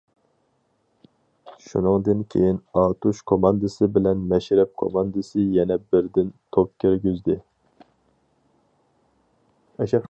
شۇنىڭدىن 1.65 2.23
كېيىن 2.33 2.57
ئاتۇش 2.81 3.19
كوماندىسى 3.33 3.89
بىلەن‹‹ 3.99 4.23
مەشرەپ›› 4.33 4.73
كوماندىسى 4.83 5.45
يەنە 5.59 5.77
بىردىن 5.91 6.33
توپ 6.57 6.73
كىرگۈزدى. 6.85 7.39